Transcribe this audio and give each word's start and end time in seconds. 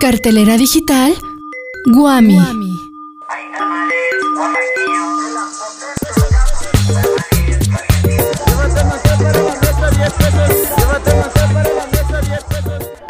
Cartelera 0.00 0.56
digital 0.56 1.12
Guami. 1.84 2.38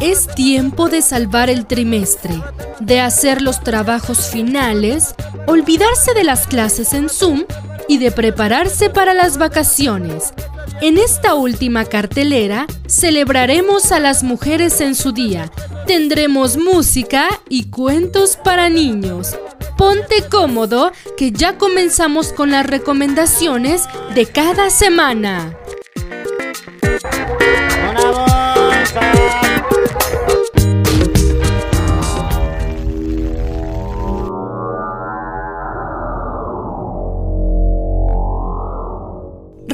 Es 0.01 0.27
tiempo 0.35 0.89
de 0.89 1.01
salvar 1.01 1.49
el 1.49 1.65
trimestre, 1.65 2.43
de 2.81 2.99
hacer 2.99 3.41
los 3.41 3.63
trabajos 3.63 4.29
finales, 4.29 5.15
olvidarse 5.47 6.13
de 6.13 6.25
las 6.25 6.45
clases 6.45 6.91
en 6.91 7.07
Zoom 7.07 7.45
y 7.87 7.99
de 7.99 8.11
prepararse 8.11 8.89
para 8.89 9.13
las 9.13 9.37
vacaciones. 9.37 10.33
En 10.81 10.97
esta 10.97 11.35
última 11.35 11.85
cartelera 11.85 12.65
celebraremos 12.87 13.91
a 13.91 13.99
las 13.99 14.23
mujeres 14.23 14.81
en 14.81 14.95
su 14.95 15.11
día. 15.11 15.51
Tendremos 15.85 16.57
música 16.57 17.29
y 17.47 17.69
cuentos 17.69 18.35
para 18.35 18.67
niños. 18.67 19.37
Ponte 19.77 20.23
cómodo 20.27 20.91
que 21.17 21.31
ya 21.31 21.59
comenzamos 21.59 22.33
con 22.33 22.49
las 22.49 22.65
recomendaciones 22.65 23.83
de 24.15 24.25
cada 24.25 24.71
semana. 24.71 25.55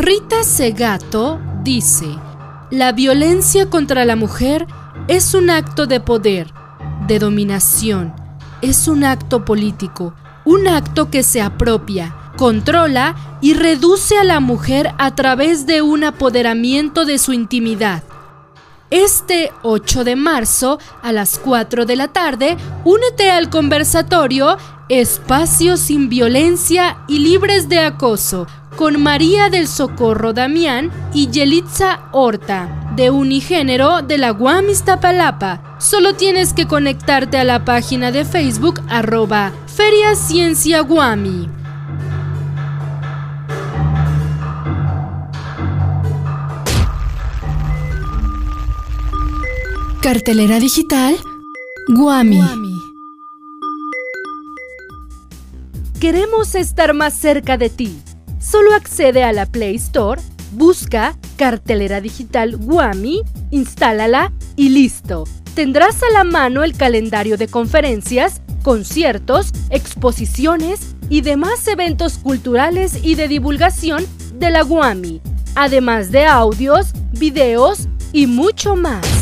Rita 0.07 0.41
Segato 0.45 1.37
dice, 1.63 2.07
la 2.71 2.93
violencia 2.93 3.69
contra 3.69 4.05
la 4.05 4.15
mujer 4.15 4.65
es 5.09 5.33
un 5.33 5.49
acto 5.49 5.85
de 5.85 5.99
poder, 5.99 6.53
de 7.07 7.19
dominación, 7.19 8.13
es 8.61 8.87
un 8.87 9.03
acto 9.03 9.43
político, 9.43 10.13
un 10.45 10.69
acto 10.69 11.11
que 11.11 11.23
se 11.23 11.41
apropia, 11.41 12.15
controla 12.37 13.17
y 13.41 13.53
reduce 13.53 14.17
a 14.17 14.23
la 14.23 14.39
mujer 14.39 14.93
a 14.97 15.13
través 15.13 15.65
de 15.65 15.81
un 15.81 16.05
apoderamiento 16.05 17.03
de 17.03 17.17
su 17.17 17.33
intimidad. 17.33 18.01
Este 18.89 19.51
8 19.63 20.05
de 20.05 20.15
marzo 20.15 20.79
a 21.03 21.11
las 21.11 21.37
4 21.37 21.85
de 21.85 21.97
la 21.97 22.07
tarde, 22.07 22.55
únete 22.85 23.29
al 23.29 23.49
conversatorio 23.49 24.55
Espacios 24.87 25.81
sin 25.81 26.07
violencia 26.07 26.99
y 27.09 27.19
libres 27.19 27.67
de 27.67 27.79
acoso 27.79 28.47
con 28.77 29.01
María 29.01 29.49
del 29.49 29.67
Socorro 29.67 30.33
Damián 30.33 30.91
y 31.11 31.29
Yelitza 31.29 31.99
Horta, 32.13 32.93
de 32.95 33.09
Unigénero 33.09 34.03
de 34.03 34.19
la 34.19 34.29
Guam 34.29 34.69
Iztapalapa. 34.69 35.75
Solo 35.79 36.13
tienes 36.13 36.53
que 36.53 36.67
conectarte 36.67 37.37
a 37.37 37.43
la 37.43 37.65
página 37.65 38.11
de 38.11 38.23
Facebook 38.23 38.79
arroba 38.87 39.51
Feria 39.65 40.15
Ciencia 40.15 40.81
Guami. 40.81 41.49
Cartelera 50.01 50.59
digital 50.59 51.17
Guami. 51.89 52.41
Queremos 55.99 56.53
estar 56.53 56.93
más 56.93 57.15
cerca 57.15 57.57
de 57.57 57.71
ti. 57.71 57.97
Solo 58.49 58.73
accede 58.73 59.25
a 59.25 59.33
la 59.33 59.45
Play 59.45 59.75
Store, 59.75 60.21
busca 60.53 61.17
cartelera 61.35 61.99
digital 61.99 62.55
Guami, 62.55 63.23
instálala 63.51 64.31
y 64.55 64.69
listo. 64.69 65.25
Tendrás 65.53 66.01
a 66.01 66.13
la 66.13 66.23
mano 66.23 66.63
el 66.63 66.77
calendario 66.77 67.35
de 67.35 67.49
conferencias, 67.49 68.41
conciertos, 68.63 69.51
exposiciones 69.69 70.95
y 71.09 71.21
demás 71.21 71.67
eventos 71.67 72.19
culturales 72.19 73.03
y 73.03 73.15
de 73.15 73.27
divulgación 73.27 74.05
de 74.35 74.49
la 74.49 74.61
Guami, 74.61 75.21
además 75.55 76.11
de 76.11 76.25
audios, 76.25 76.93
videos 77.11 77.89
y 78.13 78.27
mucho 78.27 78.77
más. 78.77 79.16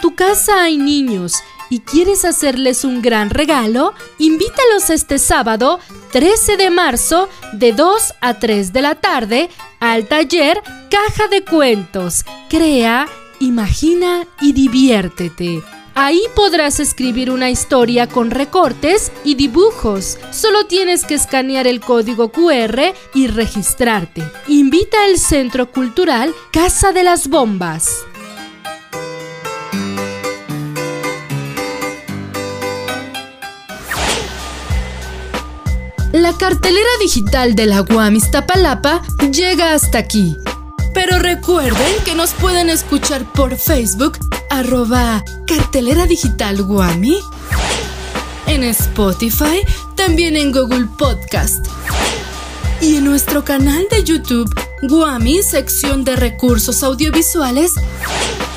tu 0.00 0.14
casa 0.14 0.62
hay 0.62 0.78
niños 0.78 1.34
y 1.70 1.80
quieres 1.80 2.24
hacerles 2.24 2.84
un 2.84 3.00
gran 3.00 3.30
regalo, 3.30 3.94
invítalos 4.18 4.90
este 4.90 5.18
sábado 5.18 5.78
13 6.12 6.56
de 6.56 6.70
marzo 6.70 7.28
de 7.52 7.72
2 7.72 8.14
a 8.20 8.34
3 8.34 8.72
de 8.72 8.82
la 8.82 8.96
tarde 8.96 9.48
al 9.78 10.08
taller 10.08 10.60
Caja 10.90 11.28
de 11.28 11.44
Cuentos. 11.44 12.24
Crea, 12.48 13.06
imagina 13.38 14.26
y 14.40 14.52
diviértete. 14.52 15.62
Ahí 15.94 16.22
podrás 16.34 16.80
escribir 16.80 17.30
una 17.30 17.50
historia 17.50 18.06
con 18.06 18.30
recortes 18.30 19.12
y 19.24 19.34
dibujos. 19.34 20.18
Solo 20.30 20.66
tienes 20.66 21.04
que 21.04 21.14
escanear 21.14 21.66
el 21.66 21.80
código 21.80 22.30
QR 22.30 22.94
y 23.14 23.26
registrarte. 23.26 24.22
Invita 24.48 24.96
al 25.04 25.18
Centro 25.18 25.70
Cultural 25.70 26.34
Casa 26.52 26.92
de 26.92 27.04
las 27.04 27.28
Bombas. 27.28 28.06
La 36.12 36.32
cartelera 36.32 36.88
digital 37.00 37.54
de 37.54 37.66
la 37.66 37.82
UAM 37.82 38.16
Iztapalapa 38.16 39.00
llega 39.32 39.74
hasta 39.74 39.98
aquí. 39.98 40.36
Pero 40.92 41.20
recuerden 41.20 41.94
que 42.04 42.16
nos 42.16 42.32
pueden 42.32 42.68
escuchar 42.68 43.24
por 43.32 43.56
Facebook, 43.56 44.18
arroba 44.50 45.24
cartelera 45.46 46.06
digital 46.06 46.64
Guami, 46.64 47.16
en 48.48 48.64
Spotify, 48.64 49.62
también 49.94 50.36
en 50.36 50.50
Google 50.50 50.88
Podcast 50.98 51.64
y 52.80 52.96
en 52.96 53.04
nuestro 53.04 53.44
canal 53.44 53.86
de 53.88 54.02
YouTube, 54.02 54.52
Guami, 54.82 55.44
sección 55.44 56.02
de 56.02 56.16
recursos 56.16 56.82
audiovisuales. 56.82 57.74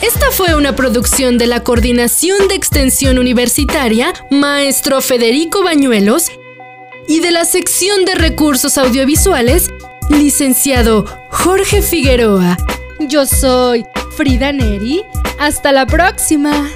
Esta 0.01 0.31
fue 0.31 0.55
una 0.55 0.75
producción 0.75 1.37
de 1.37 1.45
la 1.45 1.63
Coordinación 1.63 2.47
de 2.47 2.55
Extensión 2.55 3.19
Universitaria, 3.19 4.11
maestro 4.31 5.01
Federico 5.01 5.63
Bañuelos 5.63 6.31
y 7.07 7.19
de 7.19 7.31
la 7.31 7.45
sección 7.45 8.05
de 8.05 8.15
recursos 8.15 8.77
audiovisuales, 8.77 9.69
licenciado 10.09 11.05
Jorge 11.31 11.81
Figueroa. 11.81 12.57
Yo 12.99 13.25
soy 13.25 13.85
Frida 14.15 14.51
Neri. 14.51 15.03
Hasta 15.39 15.71
la 15.71 15.85
próxima. 15.85 16.69